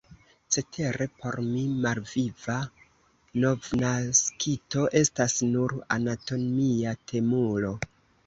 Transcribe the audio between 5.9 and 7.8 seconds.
anatomia temulo.